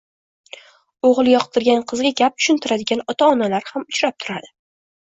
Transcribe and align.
O‘g‘li 1.09 1.35
yoqtirgan 1.35 1.85
qizga 1.93 2.13
gap 2.23 2.41
tushuntiradigan 2.41 3.07
ota-onalar 3.15 3.73
ham 3.73 3.89
uchrab 3.89 4.23
turadi. 4.27 4.57